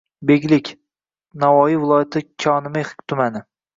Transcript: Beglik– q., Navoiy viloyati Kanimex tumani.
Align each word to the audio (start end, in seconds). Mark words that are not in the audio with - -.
Beglik– 0.29 0.69
q., 0.69 0.77
Navoiy 1.43 1.77
viloyati 1.83 2.25
Kanimex 2.47 2.97
tumani. 3.11 3.45